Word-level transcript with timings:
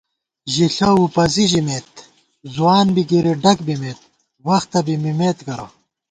ژِݪہ 0.53 0.89
وُپَزی 0.99 1.45
ژِمېت 1.51 1.91
ځوان 2.53 2.87
بی 2.95 3.03
گِری 3.09 3.33
ڈگ 3.43 3.57
بِمېت، 3.67 3.99
وختہ 4.45 4.79
بی 4.85 4.95
مِمېت 5.03 5.37
کرہ 5.45 5.65